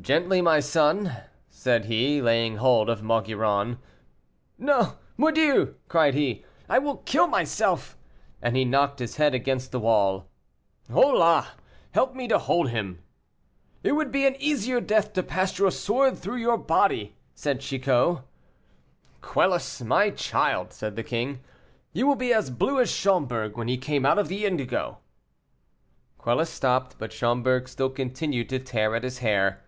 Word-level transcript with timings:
"Gently, 0.00 0.40
my 0.40 0.60
son," 0.60 1.16
said 1.48 1.86
he, 1.86 2.22
laying 2.22 2.56
hold 2.58 2.88
of 2.88 3.02
Maugiron. 3.02 3.78
"No! 4.56 4.98
mordieu!" 5.16 5.74
cried 5.88 6.14
he, 6.14 6.44
"I 6.68 6.78
will 6.78 6.98
kill 6.98 7.26
myself!" 7.26 7.98
and 8.40 8.54
he 8.56 8.64
knocked 8.64 9.00
his 9.00 9.16
head 9.16 9.34
against 9.34 9.72
the 9.72 9.80
wall. 9.80 10.28
"Hola! 10.92 11.48
help 11.90 12.14
me 12.14 12.28
to 12.28 12.38
hold 12.38 12.68
him." 12.70 13.02
"It 13.82 13.92
would 13.92 14.12
be 14.12 14.28
an 14.28 14.36
easier 14.38 14.80
death 14.80 15.12
to 15.14 15.24
pass 15.24 15.58
your 15.58 15.72
sword 15.72 16.16
through 16.16 16.36
your 16.38 16.56
body!" 16.56 17.16
said 17.34 17.60
Chicot. 17.60 18.18
"Quelus, 19.22 19.82
my 19.82 20.10
child," 20.10 20.72
said 20.72 20.94
the 20.94 21.02
king, 21.02 21.40
"you 21.92 22.06
will 22.06 22.14
be 22.16 22.32
as 22.32 22.48
blue 22.50 22.78
as 22.78 22.90
Schomberg 22.92 23.56
when 23.56 23.66
he 23.66 23.76
came 23.76 24.06
out 24.06 24.20
of 24.20 24.28
the 24.28 24.46
indigo." 24.46 24.98
Quelus 26.16 26.48
stopped, 26.48 26.94
but 26.96 27.12
Schomberg 27.12 27.68
still 27.68 27.90
continued 27.90 28.48
to 28.50 28.60
tear 28.60 28.94
at 28.94 29.02
his 29.02 29.18
hair. 29.18 29.64